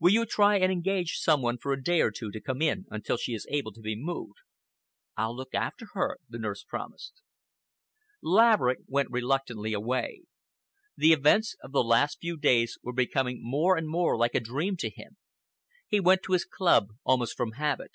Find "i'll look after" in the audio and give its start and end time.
5.18-5.88